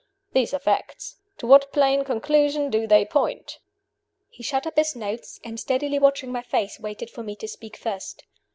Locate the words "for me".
7.11-7.35